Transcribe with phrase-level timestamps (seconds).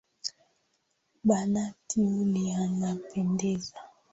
[1.27, 3.77] Banati yule anapendeza.